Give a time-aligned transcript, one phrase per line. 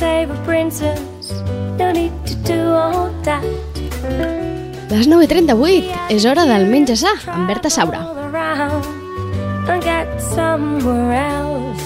[0.00, 1.28] save a princess.
[1.76, 3.44] No need to do all that.
[4.88, 8.00] Les 9.38, és hora del menja sa, amb Berta Saura.
[9.70, 11.84] And get somewhere else.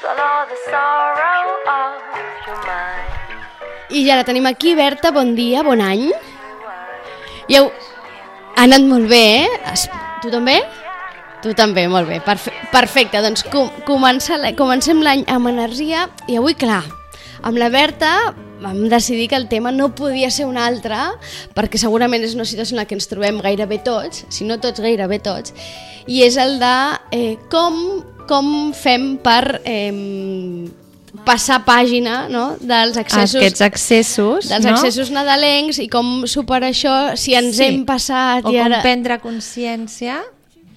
[0.00, 2.02] Swallow the sorrow of
[2.44, 3.94] your mind.
[3.94, 6.10] I ja la tenim aquí, Berta, bon dia, bon any.
[7.46, 7.70] I heu...
[8.52, 9.74] Ha anat molt bé, eh?
[10.20, 10.58] Tu també?
[11.42, 12.20] Tu també, molt bé.
[12.24, 16.84] Perfe perfecte, doncs com comencem l'any amb energia i avui, clar,
[17.42, 18.12] amb la Berta
[18.62, 20.96] vam decidir que el tema no podia ser un altre
[21.56, 24.80] perquè segurament és una situació en la que ens trobem gairebé tots, si no tots,
[24.80, 25.50] gairebé tots,
[26.06, 26.76] i és el de
[27.10, 27.74] eh, com,
[28.30, 30.70] com fem per eh,
[31.26, 32.52] passar pàgina no?
[32.60, 34.76] dels accessos Aquests accessos, dels no?
[34.76, 37.66] accessos nadalencs i com superar això si ens Sí.
[37.66, 38.78] hem passat o i ara...
[38.78, 40.22] com prendre consciència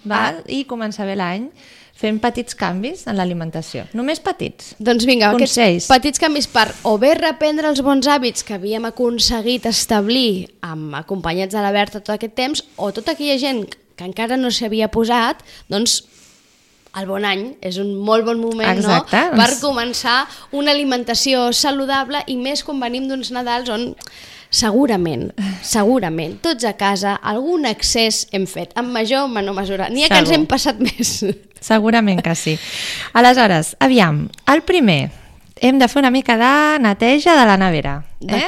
[0.09, 0.44] val?
[0.48, 1.50] i començar bé l'any
[1.95, 3.86] fent petits canvis en l'alimentació.
[3.95, 4.73] Només petits.
[4.84, 5.86] Doncs vinga, Consells.
[5.86, 10.97] aquests petits canvis per o bé reprendre els bons hàbits que havíem aconseguit establir amb
[11.00, 13.64] acompanyats de la Berta tot aquest temps o tota aquella gent
[13.95, 15.39] que encara no s'havia posat,
[15.72, 16.02] doncs
[17.00, 19.36] el bon any és un molt bon moment Exacte, no?
[19.36, 20.19] per doncs- començar
[20.56, 23.94] una alimentació saludable i més quan venim d'uns Nadals on
[24.56, 25.30] segurament,
[25.66, 29.89] segurament, tots a casa algun excés hem fet, en major o menor mesura.
[29.92, 30.39] N'hi ha que ens Segur.
[30.39, 31.17] hem passat més.
[31.66, 32.56] Segurament que sí.
[33.17, 35.09] Aleshores, aviam, el primer,
[35.59, 37.95] hem de fer una mica de neteja de la nevera.
[38.22, 38.47] Eh?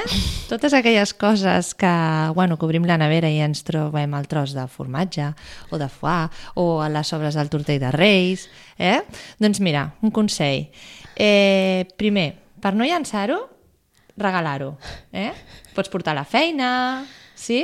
[0.49, 1.92] Totes aquelles coses que,
[2.36, 5.31] bueno, que obrim la nevera i ens trobem el tros de formatge
[5.71, 8.48] o de foie o a les sobres del tortell de Reis.
[8.77, 9.02] Eh?
[9.39, 10.67] Doncs mira, un consell.
[11.15, 13.56] Eh, primer, per no llançar-ho,
[14.17, 14.76] regalar-ho.
[15.14, 15.32] Eh?
[15.76, 17.05] Pots portar a la feina,
[17.38, 17.64] sí?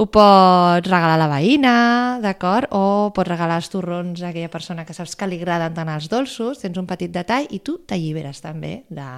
[0.00, 1.74] Ho pots regalar a la veïna,
[2.22, 2.70] d'acord?
[2.72, 6.08] O pots regalar els torrons a aquella persona que saps que li agraden tant els
[6.08, 9.08] dolços, tens un petit detall i tu t'alliberes també de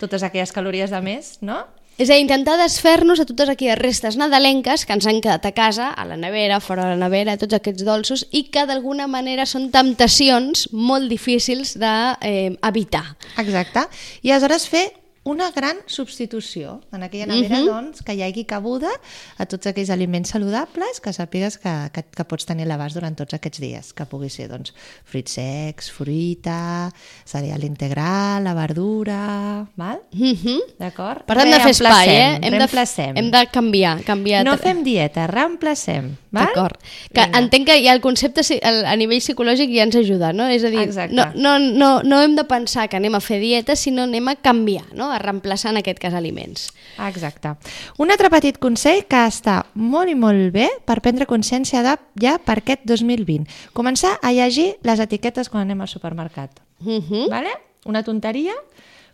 [0.00, 1.62] totes aquelles calories de més, no?
[1.94, 5.52] És a dir, intentar desfer-nos de totes aquelles restes nadalenques que ens han quedat a
[5.54, 9.46] casa, a la nevera, fora de la nevera, tots aquests dolços, i que d'alguna manera
[9.46, 12.18] són temptacions molt difícils d'evitar.
[12.26, 13.04] Eh, evitar.
[13.38, 13.86] Exacte.
[14.26, 14.88] I aleshores fer
[15.24, 17.66] una gran substitució en aquella nevera, Mhm.
[17.66, 18.90] doncs, que hi hagi cabuda
[19.38, 23.16] a tots aquells aliments saludables que sàpigues que, que, que pots tenir a l'abast durant
[23.16, 24.74] tots aquests dies, que pugui ser, doncs,
[25.04, 26.92] fruits secs, fruita,
[27.24, 30.02] cereal integral, la verdura, val?
[30.12, 30.60] Mm -hmm.
[30.78, 31.24] D'acord?
[31.24, 32.38] Per tant, de fer espai, eh?
[32.42, 33.14] Hem de.
[33.16, 34.04] Hem de canviar.
[34.04, 36.46] canviar No fem dieta, reemplacem, val?
[36.46, 36.76] D'acord.
[37.12, 40.46] Que entenc que ja el concepte a nivell psicològic ja ens ajuda, no?
[40.48, 41.14] És a dir, Exacte.
[41.14, 44.36] no, no, no, no hem de pensar que anem a fer dieta, sinó anem a
[44.36, 45.13] canviar, no?
[45.14, 46.68] A reemplaçar en aquest cas aliments.
[47.06, 47.54] Exacte.
[48.02, 52.38] Un altre petit consell que està molt i molt bé per prendre consciència de ja
[52.42, 53.46] per aquest 2020.
[53.76, 56.60] Començar a llegir les etiquetes quan anem al supermercat.
[56.80, 57.30] Mm -hmm.
[57.30, 57.52] Vale?
[57.84, 58.54] Una tonteria,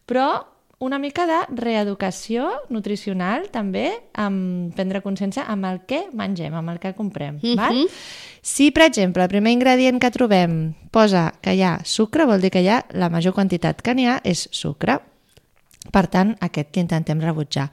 [0.07, 0.45] però
[0.81, 6.81] una mica de reeducació nutricional també, amb prendre consciència amb el que mengem, amb el
[6.81, 7.37] que comprem.
[7.43, 7.57] Mhm.
[7.57, 7.87] val?
[8.41, 12.51] Si, per exemple, el primer ingredient que trobem posa que hi ha sucre, vol dir
[12.51, 15.01] que hi ha la major quantitat que n'hi ha és sucre.
[15.89, 17.71] Per tant, aquest l'intentem rebutjar.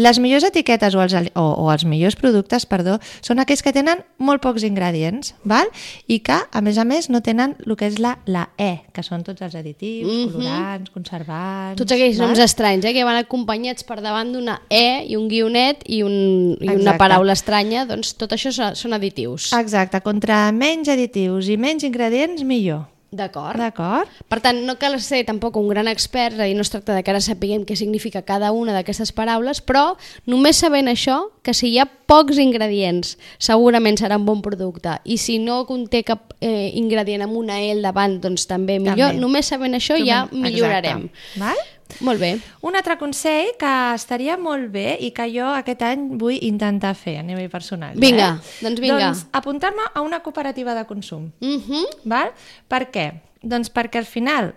[0.00, 4.00] Les millors etiquetes o els, o, o els millors productes perdó, són aquells que tenen
[4.16, 5.68] molt pocs ingredients val?
[6.08, 9.04] i que, a més a més, no tenen el que és la, la E, que
[9.04, 10.32] són tots els additius, Mhm.
[10.32, 11.76] colorants, conservants...
[11.78, 12.28] Tots aquells val?
[12.32, 16.56] noms estranys, eh, que van acompanyats per davant d'una E i un guionet i, un,
[16.60, 19.52] i una paraula estranya, doncs tot això són additius.
[19.52, 22.86] Exacte, contra menys additius i menys ingredients, millor.
[23.10, 23.58] D'acord.
[23.58, 24.10] D'acord?
[24.30, 26.94] Per tant, no cal ser tampoc un gran expert, és a dir, no es tracta
[26.94, 29.96] de que ara sapiguem què significa cada una d'aquestes paraules, però
[30.30, 35.18] només sabent això, que si hi ha pocs ingredients, segurament serà un bon producte, i
[35.18, 39.10] si no conté cap eh, ingredient amb una al davant, doncs també millor.
[39.10, 39.24] També.
[39.26, 40.44] Només sabent això ja Exacte.
[40.46, 41.06] millorarem.
[41.42, 41.66] Val?
[42.00, 42.32] Molt bé.
[42.66, 47.18] Un altre consell que estaria molt bé i que jo aquest any vull intentar fer
[47.20, 47.98] a nivell personal.
[48.00, 48.56] Vinga, eh?
[48.64, 49.02] doncs vinga.
[49.10, 51.30] Doncs apuntar-me a una cooperativa de consum.
[51.40, 51.86] Uh -huh.
[52.04, 52.32] Val?
[52.68, 53.12] Per què?
[53.42, 54.54] Doncs perquè al final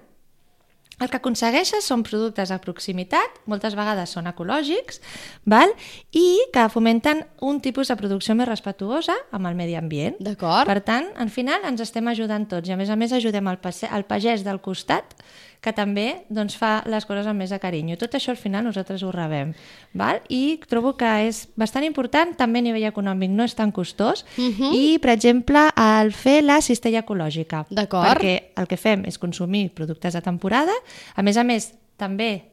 [1.02, 5.02] el que aconsegueixes són productes a proximitat, moltes vegades són ecològics,
[5.50, 5.74] val?
[6.14, 10.20] i que fomenten un tipus de producció més respectuosa amb el medi ambient.
[10.24, 10.70] D'acord.
[10.70, 13.58] Per tant, al final ens estem ajudant tots i a més a més ajudem el,
[13.90, 15.18] el pagès del costat
[15.64, 17.96] que també doncs, fa les coses amb més de carinyo.
[18.00, 19.54] Tot això al final nosaltres ho rebem.
[19.96, 20.20] Val?
[20.28, 24.42] I trobo que és bastant important, també a nivell econòmic no és tan costós, uh
[24.44, 24.74] -huh.
[24.76, 27.66] i per exemple el fer la cistella ecològica.
[27.70, 28.08] D'acord.
[28.08, 30.74] Perquè el que fem és consumir productes de temporada,
[31.16, 32.53] a més a més també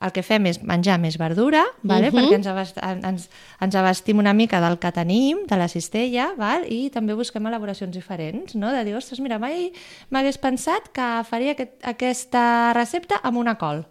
[0.00, 2.08] el que fem és menjar més verdura, vale?
[2.08, 2.20] uh -huh.
[2.20, 3.28] perquè ens, abast ens,
[3.60, 6.64] ens abastim una mica del que tenim, de la cistella, val?
[6.68, 8.72] i també busquem elaboracions diferents, no?
[8.72, 9.72] de dir, ostres, mira, mai
[10.10, 13.84] m'hagués pensat que faria aquest, aquesta recepta amb una col.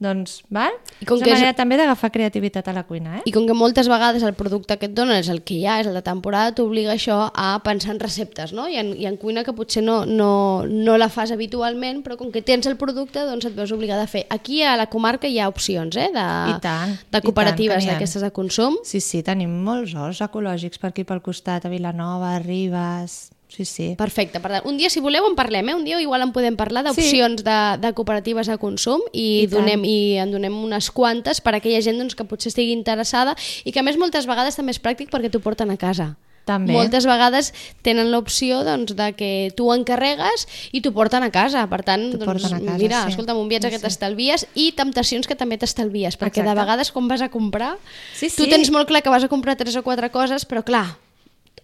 [0.00, 0.72] Doncs, val?
[1.00, 3.22] I com és que una és- manera també d'agafar creativitat a la cuina, eh?
[3.28, 5.74] I com que moltes vegades el producte que et donen és el que hi ha,
[5.82, 8.64] és el de temporada, t'obliga això a pensar en receptes, no?
[8.66, 12.30] I en, i en cuina que potser no, no, no la fas habitualment, però com
[12.32, 14.24] que tens el producte, doncs et veus obligada a fer.
[14.30, 16.08] Aquí a la comarca hi ha opcions, eh?
[16.14, 16.24] De,
[16.54, 18.78] I tant, de cooperatives que d'aquestes de consum.
[18.82, 23.30] Sí, sí, tenim molts horts ecològics per aquí pel costat, a Vilanova, a Ribes...
[23.50, 23.94] Sí, sí.
[23.98, 24.38] Perfecte.
[24.38, 25.74] Per tant, un dia, si voleu, en parlem, eh?
[25.74, 29.58] Un dia igual en podem parlar d'opcions de, de cooperatives de consum i, I tant.
[29.58, 33.34] donem, i en donem unes quantes per a aquella gent doncs, que potser estigui interessada
[33.66, 36.12] i que a més moltes vegades també és pràctic perquè t'ho porten a casa.
[36.48, 36.72] També.
[36.72, 37.50] Moltes vegades
[37.84, 41.66] tenen l'opció doncs, de que tu encarregues i t'ho porten a casa.
[41.70, 43.12] Per tant, doncs, casa, mira, sí.
[43.12, 43.84] escolta'm, un viatge Sí, que sí.
[43.84, 46.62] t'estalvies i temptacions que també t'estalvies, perquè de Exacte.
[46.62, 47.74] vegades quan vas a comprar,
[48.14, 48.50] Sí, tu sí.
[48.50, 50.96] tens molt clar que vas a comprar tres o quatre coses, però clar,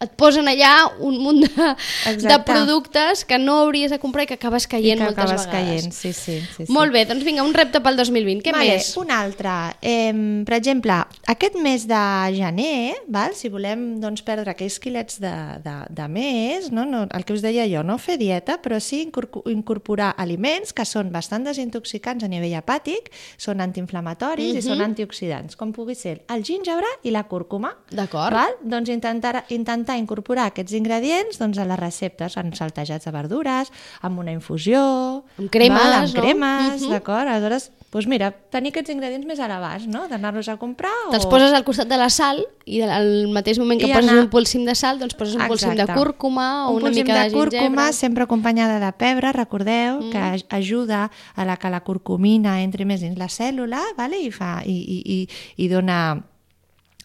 [0.00, 1.68] et posen allà un munt de,
[2.20, 5.46] de productes que no hauries de comprar i que acabes I caient que moltes acabes
[5.46, 5.82] vegades.
[5.82, 6.40] caient, sí, sí.
[6.56, 6.72] sí, sí.
[6.72, 8.42] Molt bé, doncs vinga, un repte pel 2020.
[8.44, 8.90] Què vale, més?
[9.00, 9.54] Un altre.
[9.80, 10.12] Eh,
[10.44, 10.98] per exemple,
[11.32, 12.02] aquest mes de
[12.36, 15.32] gener, val, si volem doncs, perdre aquells quilets de,
[15.64, 16.84] de, de més, no?
[16.84, 20.84] No, el que us deia jo, no fer dieta, però sí incorpo- incorporar aliments que
[20.84, 23.08] són bastant desintoxicants a nivell hepàtic,
[23.38, 24.58] són antiinflamatoris Mhm.
[24.58, 27.72] i són antioxidants, com pugui ser el gingebre i la cúrcuma.
[27.90, 28.36] D'acord.
[28.62, 33.70] Doncs intentar, intentar incorporar aquests ingredients doncs, a les receptes, en saltejats de verdures,
[34.02, 35.22] amb una infusió...
[35.38, 35.92] Amb cremes, val?
[36.02, 36.20] amb no?
[36.20, 36.90] cremes, Mhm.
[36.90, 37.28] d'acord?
[37.30, 40.08] Aleshores, doncs mira, tenir aquests ingredients més a l'abast, no?
[40.08, 41.12] D'anar-los a comprar o...
[41.14, 44.24] Te'ls poses al costat de la sal i al mateix moment que I poses anar-
[44.24, 45.94] un polsim de sal, doncs poses un polsim de Exacte.
[45.94, 47.92] cúrcuma o un una mica de, de cúrcuma gingebre.
[47.92, 50.10] sempre acompanyada de pebre, recordeu, mm.
[50.10, 54.18] que aj- ajuda a la que la curcumina entri més dins la cèl·lula vale?
[54.20, 55.28] I, fa, i, i, i,
[55.64, 56.22] i dona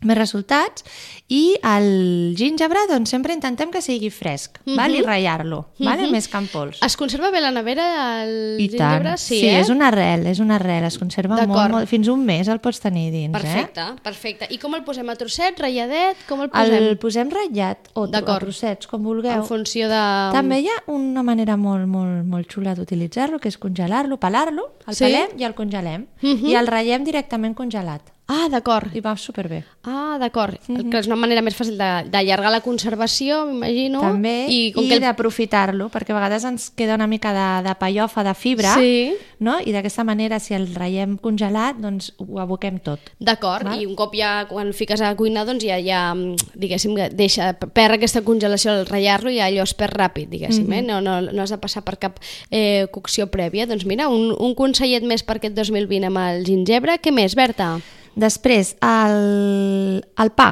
[0.02, 0.84] més resultats
[1.30, 4.78] i el gingebre doncs sempre intentem que sigui fresc mm -hmm.
[4.78, 4.96] val?
[4.96, 6.10] i ratllar-lo, vale?
[6.12, 9.04] més que en pols Es conserva bé la nevera el I gingebre?
[9.04, 9.60] tant, Sí, sí, eh?
[9.60, 12.80] és una arrel, és una arrel, es conserva molt, molt, fins un mes el pots
[12.80, 13.94] tenir dins, Perfecte, eh?
[14.04, 14.48] perfecte.
[14.50, 15.08] I com el posem?
[15.10, 16.18] A trossets, ratlladet?
[16.28, 16.74] Com el posem?
[16.74, 19.32] El posem ratllat o a trossets, com vulgueu.
[19.42, 20.02] En funció de...
[20.34, 24.96] També hi ha una manera molt, molt, molt xula d'utilitzar-lo, que és congelar-lo, pelar-lo, el
[24.96, 25.06] Sí?
[25.06, 26.08] pelem i el congelem.
[26.22, 26.48] Mhm.
[26.48, 28.02] I el ratllem directament congelat.
[28.32, 28.94] Ah, d'acord.
[28.96, 29.64] I va superbé.
[29.84, 30.56] Ah, d'acord.
[30.64, 34.00] Que és una manera més fàcil de- d'allargar la conservació, m'imagino.
[34.00, 35.02] També, I, com i que el...
[35.04, 39.14] d'aprofitar-lo, perquè a vegades ens queda una mica de, de pallofa, de fibra, Sí.
[39.40, 39.58] no?
[39.60, 43.00] i d'aquesta manera, si el ratllem congelat, doncs ho aboquem tot.
[43.20, 46.96] D'acord, i un cop ja, quan el fiques a cuinar, doncs ja, ja mm, diguéssim,
[46.96, 50.74] que deixa, perd aquesta congelació al ratllar-lo i allò es perd ràpid, diguéssim, Mhm.
[50.80, 50.82] eh?
[50.88, 52.20] no, no, no has de passar per cap
[52.50, 53.68] eh, cocció prèvia.
[53.68, 57.00] Doncs mira, un, un consellet més per aquest 2020 amb el gingebre.
[57.02, 57.80] Què més, Berta?
[58.16, 60.52] Després, el, el pa.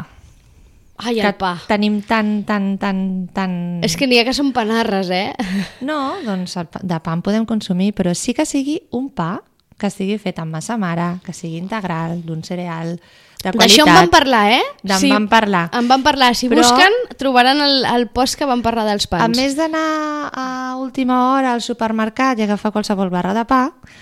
[1.00, 1.54] Ai, que el pa.
[1.68, 3.52] tenim tan, tan, tan, tan...
[3.88, 5.32] És que n'hi ha que són panarres, eh?
[5.90, 9.38] No, doncs el pa, de pa en podem consumir, però sí que sigui un pa
[9.80, 12.98] que estigui fet amb massa mare, que sigui integral, d'un cereal
[13.44, 13.64] de qualitat.
[13.64, 14.64] D'això en vam parlar, eh?
[14.84, 15.70] D'en vam parlar.
[15.74, 16.34] En vam parlar.
[16.36, 19.24] Si Però- busquen, trobaran el, el post que vam parlar dels pans.
[19.24, 23.62] A més d'anar a última hora al supermercat i agafar qualsevol barra de pa,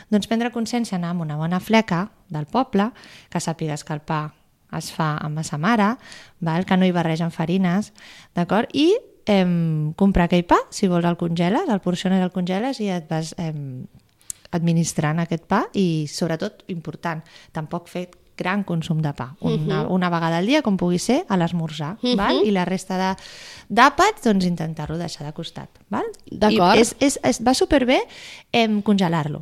[0.09, 2.89] doncs prendre consciència anar amb una bona fleca del poble,
[3.29, 4.33] que sàpigues que el pa
[4.75, 5.93] es fa amb massa mare,
[6.41, 6.65] val?
[6.65, 7.93] que no hi barregen farines,
[8.35, 8.67] d'acord?
[8.73, 13.07] I em, comprar aquell pa, si vols el congeles, el porciones, el congeles i et
[13.07, 13.85] vas em,
[14.51, 17.21] administrant aquest pa i, sobretot, important,
[17.55, 19.31] tampoc fer gran consum de pa.
[19.41, 22.43] Una, una vegada al dia, com pugui ser, a l'esmorzar, val?
[22.45, 22.99] I la resta
[23.67, 26.07] d'àpats, doncs intentar-lo deixar de costat, val?
[26.31, 26.79] D'acord.
[26.79, 28.01] És, és, és, va superbé
[28.85, 29.41] congelar-lo?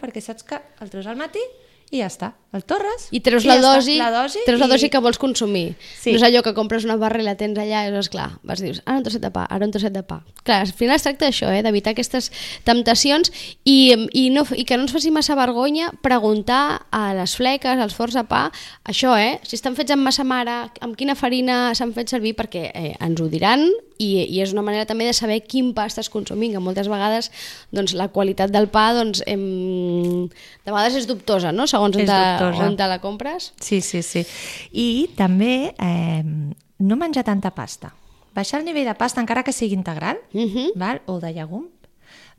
[0.00, 1.42] Perquè saps que el treus al matí
[1.90, 2.32] i ja està.
[2.54, 3.70] El torres I treus i la, ja està.
[3.74, 5.74] dosi, la dosi, treus la i- dosi que vols consumir.
[5.98, 6.12] Sí.
[6.12, 8.60] No és allò que compres una barra i la tens allà i és clar, vas
[8.62, 10.20] dius, ara un trosset de pa, ara un trosset de pa.
[10.44, 12.30] Clar, al final es tracta d'això, eh, d'evitar aquestes
[12.64, 13.32] temptacions
[13.64, 17.94] i, i, no, i que no ens faci massa vergonya preguntar a les fleques, als
[17.98, 18.46] forns de pa,
[18.86, 22.68] això, eh, si estan fets amb massa mare, amb quina farina s'han fet servir, perquè
[22.72, 23.66] eh, ens ho diran
[23.98, 27.30] i, i és una manera també de saber quin pa estàs consumint, que moltes vegades
[27.70, 31.66] doncs, la qualitat del pa doncs, em, de vegades és dubtosa, no?
[31.70, 32.66] segons on, És dubtosa.
[32.66, 33.52] on te la compres.
[33.60, 34.24] Sí, sí, sí.
[34.72, 36.22] I també eh,
[36.78, 37.92] no menjar tanta pasta.
[38.34, 40.72] Baixar el nivell de pasta, encara que sigui integral, Mhm.
[40.74, 41.02] val?
[41.06, 41.68] o de llegum,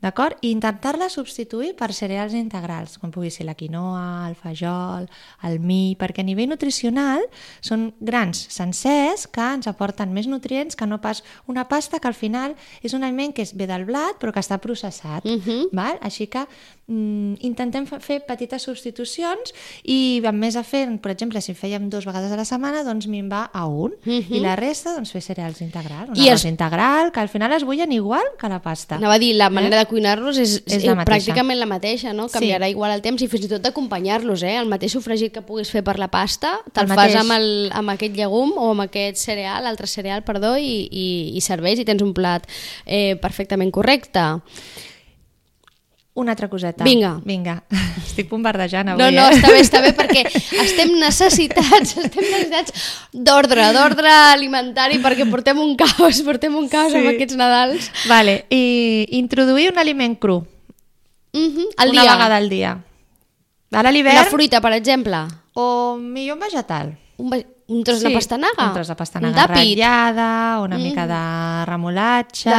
[0.02, 0.36] d'acord?
[0.42, 5.08] I intentar-la substituir per cereals integrals, com pugui ser la quinoa, el fajol,
[5.48, 7.24] el mi, perquè a nivell nutricional
[7.60, 12.14] són grans sencers que ens aporten més nutrients que no pas una pasta que al
[12.14, 15.24] final és un aliment que és ve del blat però que està processat.
[15.24, 15.68] Mhm.
[15.72, 15.98] val?
[16.02, 16.46] Així que
[16.86, 19.52] mm, intentem fer petites substitucions
[19.84, 23.06] i a més a fer, per exemple, si fèiem dues vegades a la setmana, doncs
[23.10, 26.10] minvar a un i la resta doncs fer cereals integrals.
[26.10, 28.96] Un I es- integral, que al final es bullen igual que la pasta.
[28.96, 31.32] Anava a dir, la manera de cuinar-los és, És és, la mateixa.
[31.32, 32.28] pràcticament la mateixa, no?
[32.28, 32.38] Sí.
[32.38, 34.56] Canviarà igual el temps i fins i tot d'acompanyar-los, eh?
[34.60, 37.16] El mateix sofregit que puguis fer per la pasta, te'l El fas mateix.
[37.22, 41.40] amb, el, amb aquest llegum o amb aquest cereal, altre cereal, perdó, i, i, i
[41.40, 42.46] serveix i tens un plat
[42.84, 44.26] eh, perfectament correcte.
[46.16, 46.82] Una altra coseta.
[46.84, 47.20] Vinga.
[47.28, 47.58] Vinga.
[48.06, 49.36] Estic bombardejant avui, No, no, eh?
[49.36, 50.22] està bé, està bé, perquè
[50.64, 52.72] estem necessitats, estem necessitats
[53.12, 57.02] d'ordre, d'ordre alimentari, perquè portem un caos, portem un caos Sí.
[57.02, 57.90] amb aquests Nadals.
[58.08, 60.38] Vale, i introduir un aliment cru.
[61.36, 61.66] Mm -hmm.
[61.84, 62.70] El una dia, vegada al dia.
[63.72, 65.16] Ara a una l'hivern, fruita, per exemple,
[65.52, 66.96] o millor un vegetal.
[67.18, 71.64] un, ve- un tros de pastanaga, Un tros de pastanaga un ratllada, una mica de
[71.66, 72.50] remolatge,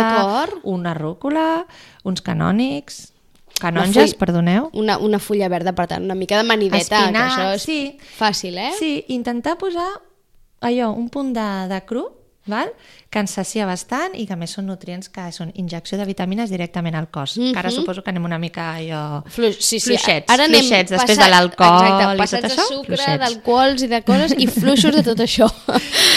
[0.64, 1.66] una rúcula,
[2.04, 3.14] uns canònics,
[3.60, 4.70] canonges, Una full- perdoneu.
[4.74, 7.98] Una, una fulla verda, per tant, una mica de manideta, Espinac, que això és sí.
[8.18, 8.72] fàcil, eh?
[8.80, 9.88] Sí, intentar posar
[10.62, 12.06] allò, un punt de, de cru,
[12.48, 12.72] val?
[13.10, 16.96] que ens sacia bastant i que més són nutrients que són injecció de vitamines directament
[16.96, 17.38] al cos.
[17.38, 17.54] Mm -hmm.
[17.54, 19.24] Que ara suposo que anem una mica allò...
[19.28, 19.88] Flu sí, sí.
[19.88, 23.88] Fluixets, Ara anem fluixets després passat- de l'alcohol i tot això, de sucre, d'alcohols i
[23.88, 25.48] de coses, i fluixos de tot això.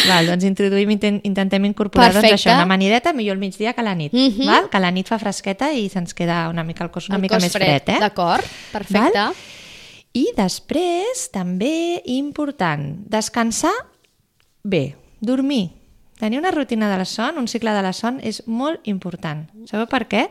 [0.08, 3.84] Val, doncs introduïm, inten- intentem incorporar doncs, això, una manideta, millor al migdia que a
[3.84, 4.12] la nit.
[4.12, 4.46] Mhm.
[4.46, 4.68] val?
[4.68, 7.36] Que la nit fa fresqueta i se'ns queda una mica el cos una El mica
[7.36, 7.82] cos més fred.
[7.88, 7.98] eh?
[8.00, 9.18] D'acord, perfecte.
[9.18, 9.34] Val?
[10.12, 13.70] I després, també important, descansar
[14.64, 15.79] bé, dormir.
[16.20, 19.46] Tenir una rutina de la son, un cicle de la son, és molt important.
[19.64, 20.26] Sabeu per què?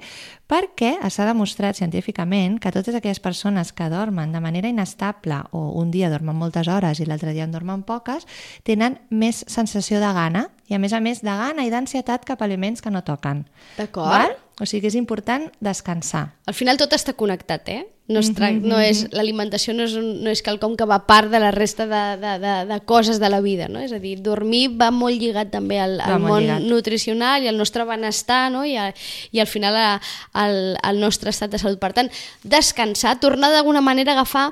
[0.50, 5.89] Perquè s'ha demostrat científicament que totes aquelles persones que dormen de manera inestable o un
[5.89, 8.27] dia dormen moltes hores i l'altre dia en dormen poques,
[8.69, 12.41] tenen més sensació de gana i a més a més de gana i d'ansietat cap
[12.41, 13.48] a aliments que no toquen.
[13.79, 14.38] D'acord.
[14.59, 16.33] O sigui que és important descansar.
[16.45, 17.85] Al final tot està connectat, eh?
[18.09, 18.55] No, es trac...
[18.65, 21.85] no és l'alimentació no és, un, no és quelcom que va part de la resta
[21.85, 23.83] de, de, de, de coses de la vida, no?
[23.85, 26.65] És a dir, dormir va molt lligat també al, al món lligat.
[26.65, 28.65] nutricional i al nostre benestar, no?
[28.65, 28.89] I, a,
[29.31, 29.89] i al final a,
[30.33, 31.77] al, al nostre estat de salut.
[31.79, 32.09] Per tant,
[32.41, 34.49] descansar, tornar d'alguna manera a agafar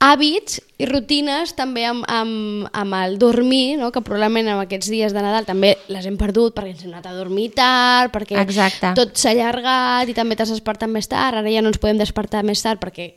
[0.00, 3.90] hàbits i rutines també amb, amb, amb el dormir, no?
[3.92, 7.10] que probablement en aquests dies de Nadal també les hem perdut perquè ens hem anat
[7.10, 8.94] a dormir tard, perquè Exacte.
[8.96, 12.42] tot s'ha allargat i també t'has despertat més tard, ara ja no ens podem despertar
[12.48, 13.12] més tard perquè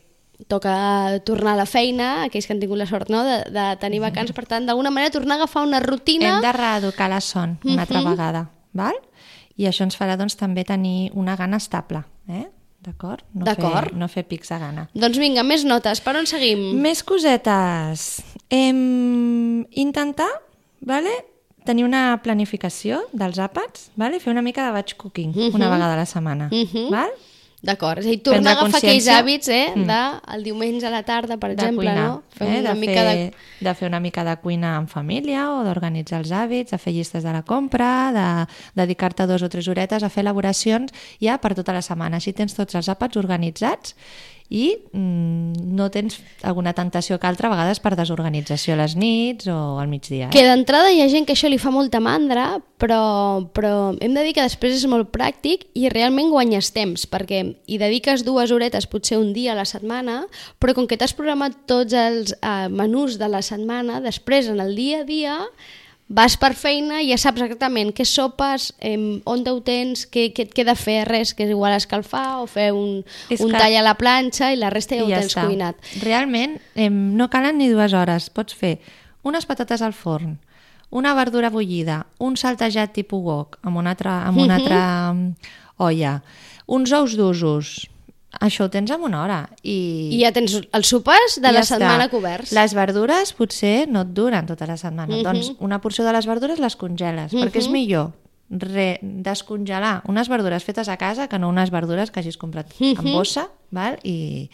[0.52, 3.24] toca tornar a la feina, aquells que han tingut la sort no?
[3.24, 6.36] de, de tenir vacances, per tant, d'alguna manera tornar a agafar una rutina...
[6.36, 8.44] Hem de reeducar la son una altra vegada,
[8.76, 9.00] val?
[9.56, 12.50] I això ens farà doncs, també tenir una gana estable, eh?
[12.84, 13.24] D'acord?
[13.34, 13.94] No, D'acord.
[13.96, 14.88] no fer pics de gana.
[14.94, 16.74] Doncs vinga, més notes, per on seguim?
[16.84, 18.08] Més cosetes.
[18.52, 19.64] Em...
[19.72, 20.30] Intentar,
[20.84, 21.14] vale?
[21.64, 24.20] tenir una planificació dels àpats, vale?
[24.20, 26.50] fer una mica de batch cooking una vegada a la setmana.
[26.52, 26.90] Mhm.
[26.92, 27.14] val?
[27.64, 29.86] D'acord, és a dir, tornar a agafar aquells hàbits eh, Mm.
[29.88, 30.00] de,
[30.36, 32.24] el diumenge a la tarda, per de exemple, cuinar, no?
[32.36, 32.60] Fer eh?
[32.60, 33.68] una de, mica fer, de...
[33.70, 37.24] de fer una mica de cuina en família o d'organitzar els hàbits, de fer llistes
[37.24, 38.28] de la compra, de
[38.84, 40.92] dedicar-te dos o tres horetes a fer elaboracions
[41.24, 42.20] ja per tota la setmana.
[42.20, 43.96] Així tens tots els àpats organitzats
[44.54, 49.50] i mm, no tens alguna tentació que altra, a vegades per desorganització a les nits
[49.50, 50.28] o al migdia.
[50.30, 50.34] Eh?
[50.36, 53.02] Que d'entrada hi ha gent que això li fa molta mandra, però,
[53.56, 57.82] però hem de dir que després és molt pràctic i realment guanyes temps, perquè hi
[57.82, 60.22] dediques dues horetes, potser un dia a la setmana,
[60.62, 64.78] però com que t'has programat tots els eh, menús de la setmana, després en el
[64.78, 65.40] dia a dia
[66.14, 68.94] vas per feina i ja saps exactament què sopes, eh,
[69.26, 72.70] on ho tens, què, què et queda fer, res, que és igual escalfar o fer
[72.78, 73.02] un,
[73.34, 75.48] És un que- tall a la planxa i la resta ja ho tens està.
[75.48, 75.76] cuinat.
[76.04, 78.30] Realment, eh, no calen ni dues hores.
[78.30, 78.78] Pots fer
[79.24, 80.38] unes patates al forn,
[80.92, 85.34] una verdura bullida, un saltejat tipus wok amb una altra, amb una altra mm,
[85.78, 86.22] olla,
[86.68, 87.90] uns ous d'usos,
[88.40, 89.40] això ho tens en una hora.
[89.62, 89.78] I,
[90.16, 92.16] I ja tens els sopars de i la ja setmana està.
[92.16, 92.56] coberts.
[92.56, 95.22] Les verdures potser no et duren tota la setmana.
[95.26, 98.12] Doncs una porció de les verdures les congeles, perquè és millor
[98.54, 103.12] re, descongelar unes verdures fetes a casa que no unes verdures que hagis comprat en
[103.14, 103.98] bossa val?
[104.04, 104.50] I,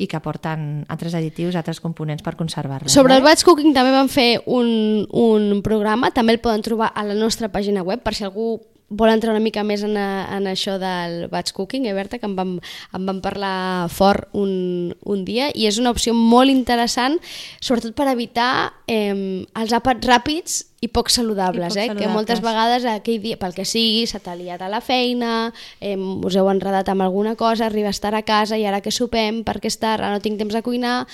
[0.00, 2.92] i que porten altres additius, altres components per conservar-les.
[2.92, 7.04] Sobre el batch cooking també vam fer un, un programa, també el poden trobar a
[7.04, 8.54] la nostra pàgina web, per si algú
[8.90, 12.26] vol entrar una mica més en, a, en això del batch cooking, eh, Berta, que
[12.26, 12.56] en vam,
[12.92, 17.16] en vam parlar fort un, un dia, i és una opció molt interessant,
[17.62, 21.86] sobretot per evitar eh, els àpats ràpids i poc saludables, I poc eh?
[21.86, 22.14] que saludables.
[22.16, 26.34] moltes vegades aquell dia, pel que sigui, se t'ha liat a la feina, eh, us
[26.40, 29.70] heu enredat amb alguna cosa, arriba a estar a casa i ara que sopem, perquè
[29.70, 31.04] és tard, ara no tinc temps de cuinar,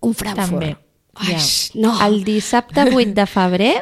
[0.00, 0.48] un Frankfurt.
[0.64, 0.76] També.
[1.20, 1.40] Ai, Ja.
[1.82, 1.96] no.
[2.06, 3.74] El dissabte 8 de febrer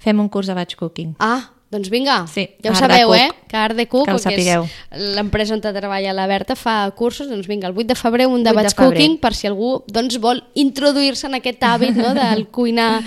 [0.00, 1.16] fem un curs de batch cooking.
[1.18, 3.16] Ah, doncs vinga, Sí, ja ho Art sabeu, Cook.
[3.16, 3.30] eh?
[3.48, 4.72] Que Art de Cook, Que que és
[5.16, 8.52] l'empresa on treballa la Berta, fa cursos, doncs vinga, el 8 de febrer un de
[8.52, 12.12] 8 de cooking, per si algú doncs, vol introduir-se en aquest hàbit no?
[12.20, 13.00] del, cuinar,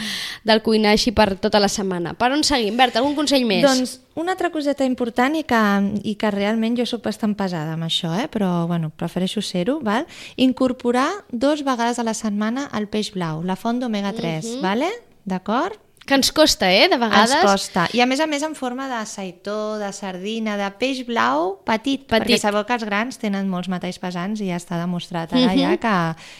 [0.43, 2.15] del cuinar així per tota la setmana.
[2.17, 2.75] Per on seguim?
[2.75, 3.61] Berta, algun consell més?
[3.61, 5.61] Doncs una altra coseta important i que,
[6.01, 8.27] i que realment jo sóc bastant pesada amb això, eh?
[8.31, 10.07] però bueno, prefereixo ser-ho, val?
[10.37, 14.89] incorporar dos vegades a la setmana el peix blau, la font d'omega 3, vale?
[15.25, 15.84] d'acord?
[16.05, 17.33] Que ens costa, eh, de vegades.
[17.33, 17.87] Ens costa.
[17.93, 22.05] I a més a més en forma de saitó, de sardina, de peix blau petit,
[22.05, 22.11] Petit.
[22.11, 25.73] perquè sabeu que els grans tenen molts metalls pesants i ja està demostrat ara ja
[25.81, 25.95] que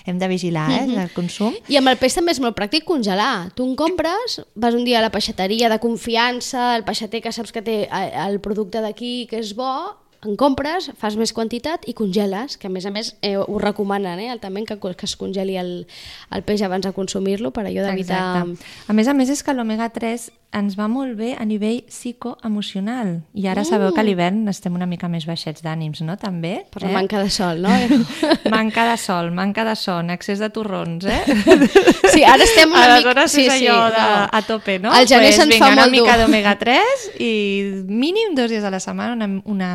[0.05, 1.57] hem de vigilar eh, el consum.
[1.67, 3.50] I amb el peix també és molt pràctic congelar.
[3.57, 7.51] Tu en compres, vas un dia a la peixateria de confiança, el peixater que saps
[7.51, 9.74] que té eh, el producte d'aquí que és bo,
[10.25, 14.20] en compres, fas més quantitat i congeles, que a més a més eh, ho recomanen,
[14.20, 15.74] eh, altament que, que es congeli el,
[16.32, 18.24] el peix abans de consumir-lo per allò d'evitar...
[18.46, 23.10] A més a més és que l'omega 3 ens va molt bé a nivell psicoemocional
[23.36, 26.15] i ara sabeu que a l'hivern estem una mica més baixets d'ànims, no?
[26.22, 26.53] També.
[26.72, 27.74] Per la manca de sol, no?
[28.55, 31.22] manca de sol, manca de son, excés de torrons, eh?
[32.15, 32.94] Sí, ara estem una mica...
[32.96, 34.27] Aleshores sí, és sí, allò de, no.
[34.32, 34.94] a tope, no?
[34.96, 36.24] El gener Pues se'ns vinga, fa una molt mica dur.
[36.24, 37.32] d'omega 3 i
[37.89, 39.72] mínim dos dies a la setmana una, una,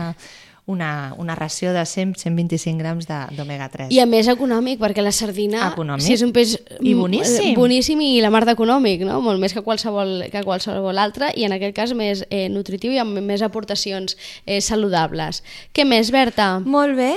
[0.71, 3.91] una, una ració de 100-125 grams de- d'omega 3.
[3.91, 6.05] I a més econòmic, perquè la sardina Econòmic.
[6.07, 7.55] si és un peix I boníssim.
[7.59, 9.21] boníssim i la mar d'econòmic, no?
[9.25, 12.99] molt més que qualsevol, que qualsevol altre, i en aquest cas més eh, nutritiu i
[13.03, 15.43] amb més aportacions eh, saludables.
[15.75, 16.61] Què més, Berta?
[16.65, 17.15] Molt bé,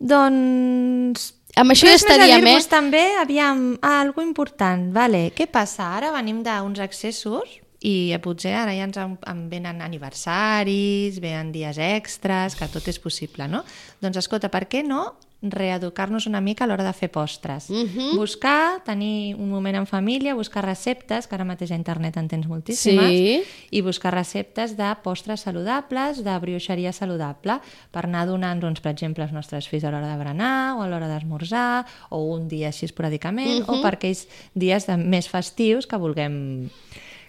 [0.00, 1.32] doncs...
[1.54, 2.70] Amb això ja Res més a estaríem, dir-vos eh?
[2.72, 5.28] també, aviam, ah, algo important, vale.
[5.36, 5.92] Què passa?
[6.00, 11.52] Ara venim d'uns accessos i eh, potser ara ja ens en, en venen aniversaris, venen
[11.52, 13.64] dies extras, que tot és possible, no?
[14.00, 15.12] Doncs escolta, per què no
[15.44, 17.68] reeducar-nos una mica a l'hora de fer postres.
[17.68, 18.16] Mhm.
[18.16, 22.46] Buscar, tenir un moment en família, buscar receptes, que ara mateix a internet en tens
[22.48, 23.42] moltíssimes, Sí.
[23.70, 29.22] i buscar receptes de postres saludables, de brioixeria saludable, per anar donant, doncs, per exemple,
[29.22, 32.86] als nostres fills a l'hora de berenar, o a l'hora d'esmorzar, o un dia així
[32.86, 36.70] esporàdicament, o per aquells dies de, més festius que vulguem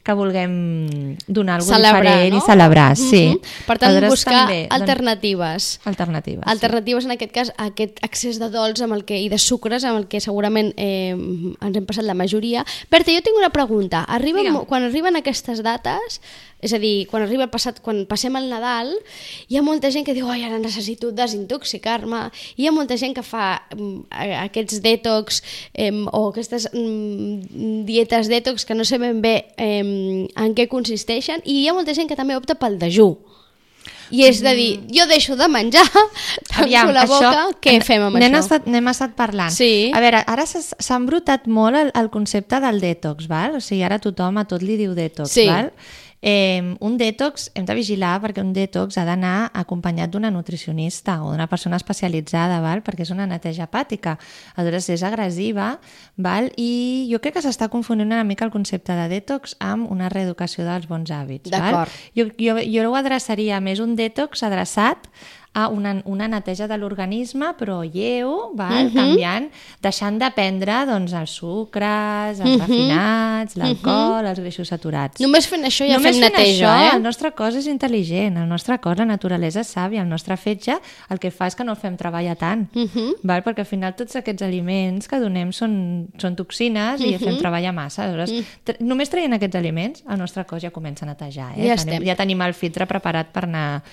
[0.05, 2.37] que vulguem donar alguna Celebrar, diferent no?
[2.37, 3.23] i celebrar, sí.
[3.33, 3.65] Mhm.
[3.65, 5.69] Per tant, Aleshores, buscar també, doncs, alternatives.
[5.83, 6.43] alternatives.
[6.45, 6.51] sí.
[6.51, 9.83] Alternatives, en aquest cas, a aquest accés de dolç amb el que, i de sucres
[9.83, 12.65] amb el que segurament eh, ens hem passat la majoria.
[12.91, 14.03] Berta, jo tinc una pregunta.
[14.05, 14.65] Arriba, Digue'm.
[14.69, 16.21] quan arriben aquestes dates,
[16.65, 18.93] és a dir, quan arriba el passat, quan passem el Nadal,
[19.49, 23.23] hi ha molta gent que diu, ai, ara necessito desintoxicar-me, hi ha molta gent que
[23.25, 24.07] fa mm,
[24.45, 25.41] aquests detox
[25.73, 29.83] eh, o aquestes mm, dietes detox que no sé ben bé eh,
[30.35, 33.13] en què consisteixen, i hi ha molta gent que també opta pel dejú.
[34.13, 35.85] I és de dir, jo deixo de menjar,
[36.51, 38.43] tanco la boca, què fem amb n'hem això?
[38.43, 39.53] Estat, n'hem estat parlant.
[39.53, 39.89] Sí.
[39.97, 43.57] A veure, ara s'ha embrutat molt el, el concepte del detox, val?
[43.57, 45.47] O sigui, ara tothom a tot li diu detox, Sí.
[45.49, 45.71] val?
[46.27, 51.29] Eh, un detox, hem de vigilar perquè un detox ha d'anar acompanyat d'una nutricionista o
[51.29, 52.81] d'una persona especialitzada, val?
[52.81, 54.15] perquè és una neteja hepàtica.
[54.57, 55.75] Aleshores, és agressiva,
[56.17, 56.49] val?
[56.57, 60.65] i jo crec que s'està confonent una mica el concepte de detox amb una reeducació
[60.65, 61.53] dels bons hàbits.
[61.53, 61.85] val?
[62.17, 65.05] Jo, jo, jo ho adreçaria més un detox adreçat
[65.55, 68.89] a una, una neteja de l'organisme, però lleu, val?
[68.89, 68.93] Mhm.
[68.93, 69.45] canviant,
[69.81, 75.19] deixant de prendre doncs, els sucres, els refinats, l'alcohol, els greixos saturats.
[75.19, 75.25] Mhm.
[75.29, 76.95] Només fent això ja Només fem neteja, això, eh?
[76.97, 80.75] el nostre cos és intel·ligent, el nostre cos, la naturalesa és sàvia, el nostre fetge
[81.09, 83.15] el que fa és que no el fem treballar tant, Mhm.
[83.23, 83.43] val?
[83.45, 87.13] perquè al final tots aquests aliments que donem són, són toxines i Mhm.
[87.13, 88.03] els fem treballar massa.
[88.03, 91.53] Aleshores, tra només traient aquests aliments, el nostre cos ja comença a netejar.
[91.57, 91.67] Eh?
[91.67, 93.83] Ja tenim, ja tenim el filtre preparat per anar...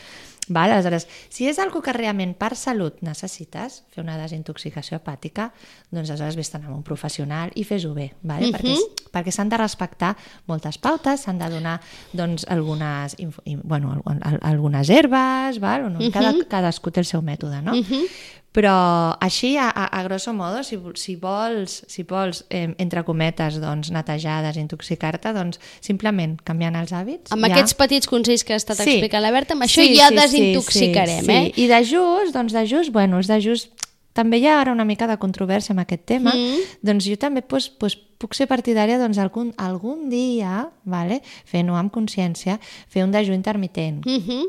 [0.49, 0.73] Val?
[0.73, 5.53] Aleshores, si és algo que realment per salut necessites, fer una desintoxicació hepàtica,
[5.95, 8.47] doncs aleshores vés amb un professional i fes-ho bé, vale?
[8.53, 10.17] perquè, és- perquè s'han de respectar
[10.51, 11.81] moltes pautes, s'han de donar
[12.13, 13.15] doncs, algunes,
[13.63, 15.85] bueno, al- al- algunes herbes, val?
[15.85, 16.01] O no?
[16.11, 17.73] Cada, cadascú té el seu mètode, no?
[18.53, 23.57] Però així, a, a, a grosso modo, si, si vols, si vols eh, entre cometes,
[23.63, 27.33] doncs, netejar, desintoxicar-te, doncs simplement canviant els hàbits.
[27.33, 27.55] Amb ja...
[27.55, 30.21] aquests petits consells que ha estat explicant la Berta, amb això Sí, ja sí, sí,
[30.21, 31.47] desintoxicarem, sí, eh?
[31.55, 31.65] Sí.
[31.65, 33.73] I de just, doncs de just, bueno, és de just
[34.13, 36.61] també hi ha ara una mica de controvèrsia amb aquest tema, Mm.
[36.85, 41.91] doncs jo també pues, pues, puc ser partidària doncs, algun, algun dia, vale, fent-ho amb
[41.91, 42.61] consciència,
[42.93, 44.45] fer un dejú intermitent, Uh -huh.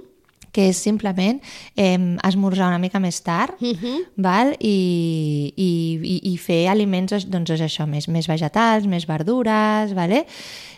[0.54, 1.42] Que és simplement
[1.76, 4.00] eh, esmorzar una mica més tard Uh -huh.
[4.18, 4.56] val?
[4.60, 10.26] I, i, i, i fer aliments doncs, és això, més, més vegetals, més verdures, vale?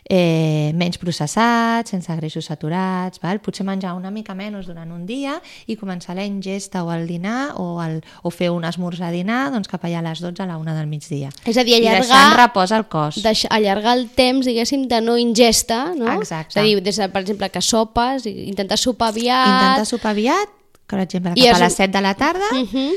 [0.09, 3.39] eh, menys processats, sense greixos saturats, val?
[3.41, 7.55] potser menjar una mica menys durant un dia i començar la ingesta o el dinar
[7.57, 10.57] o, el, o fer un esmorzar dinar doncs, cap allà a les 12 a la
[10.61, 11.31] 1 del migdia.
[11.45, 13.21] És a dir, I deixar allargar, repòs el cos.
[13.23, 16.11] deix, allargar el temps, diguéssim, de no ingesta, no?
[16.19, 16.59] Exacte.
[16.59, 19.47] És a dir, des de, per exemple, que sopes, i intentar sopar aviat...
[19.47, 20.49] Intentar sopar aviat,
[20.87, 22.91] per exemple, I cap és a les un- 7 de la tarda, Uh -huh.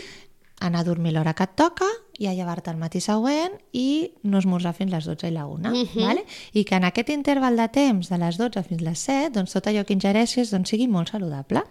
[0.61, 1.85] anar a dormir l'hora que et toca
[2.19, 5.71] i a llevar-te el matí següent i no esmorzar fins les 12 i la 1.
[5.71, 6.05] Mhm.
[6.07, 6.25] vale?
[6.53, 9.67] I que en aquest interval de temps, de les 12 fins les 7, doncs tot
[9.67, 11.63] allò que ingereixis doncs, sigui molt saludable.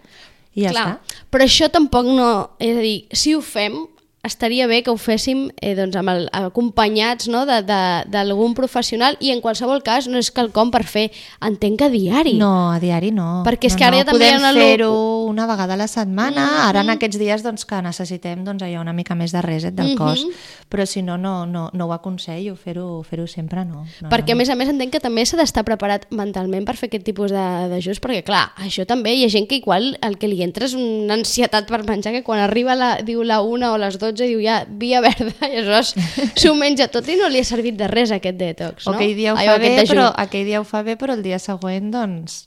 [0.54, 1.00] I ja Clar, està.
[1.30, 2.50] però això tampoc no...
[2.58, 3.86] És a dir, si ho fem,
[4.24, 9.42] estaria bé que ho féssim eh, doncs, amb el, acompanyats no, d'algun professional i en
[9.44, 11.08] qualsevol cas no és quelcom per fer,
[11.44, 12.34] entenc que a diari.
[12.40, 13.44] No, a diari no.
[13.46, 14.92] Perquè és no, que ara no, ja també podem una fer-ho
[15.28, 18.94] una vegada a la setmana, ara en aquests dies doncs, que necessitem doncs, allò una
[18.96, 20.24] mica més de reset del cos,
[20.68, 23.84] però si no, no, no, no ho aconsello, fer-ho fer sempre no.
[24.00, 24.40] no Perquè, a no.
[24.42, 27.68] més a més, entenc que també s'ha d'estar preparat mentalment per fer aquest tipus de-
[27.72, 30.74] d'ajust, perquè, clar, això també hi ha gent que igual el que li entra és
[30.78, 34.42] una ansietat per menjar, que quan arriba la, diu la una o les 12 diu
[34.42, 35.94] ja via verda, i aleshores
[36.34, 38.96] s'ho menja tot i no li ha servit de res aquest detox, no?
[38.96, 41.40] Aquell dia ho Ai, fa bé, però aquell dia ho fa bé, però el dia
[41.42, 42.44] següent, doncs,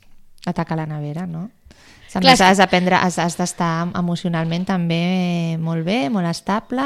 [0.49, 1.49] ataca la nevera, no?
[2.11, 6.83] Clar, has d'aprendre, has, has d'estar emocionalment també molt bé, molt estable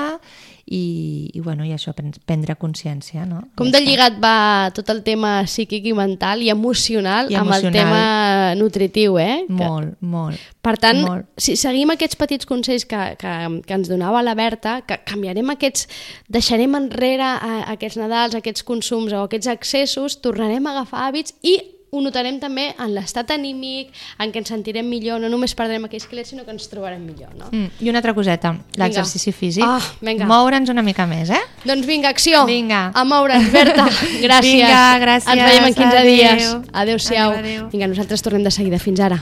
[0.65, 3.43] i, i, bueno, i això, pren- prendre consciència, no?
[3.55, 7.67] Com de lligat va tot el tema psíquic i mental i emocional, I amb el
[7.67, 7.73] emocional.
[7.73, 9.43] tema nutritiu, eh?
[9.47, 10.39] Que- Molt, molt.
[10.65, 11.27] Per tant, Molt.
[11.37, 13.35] si seguim aquests petits consells que, que,
[13.67, 15.87] que ens donava la Berta, que canviarem aquests,
[16.33, 21.59] deixarem enrere eh, aquests Nadals, aquests consums o aquests excessos, tornarem a agafar hàbits i
[21.95, 26.07] ho notarem també en l'estat anímic, en què ens sentirem millor, no només perdrem aquells
[26.11, 27.49] quilets, sinó que ens trobarem millor, no?
[27.51, 29.63] Mm, I una altra coseta, l'exercici físic.
[29.65, 30.27] Ah, vinga.
[30.29, 31.41] Moure'ns una mica més, eh?
[31.65, 32.45] Doncs vinga, acció!
[32.49, 32.89] Vinga.
[32.93, 33.87] A moure'ns, Berta!
[34.25, 34.51] Gràcies!
[34.51, 35.31] Vinga, gràcies.
[35.33, 36.11] Ens veiem en 15 Adéu.
[36.11, 36.51] dies.
[36.73, 37.31] Adéu-siau.
[37.31, 37.69] Adéu, adéu.
[37.73, 38.79] Vinga, nosaltres tornem de seguida.
[38.79, 39.21] Fins ara.